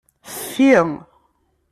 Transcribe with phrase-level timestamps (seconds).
[0.35, 0.71] Ffi.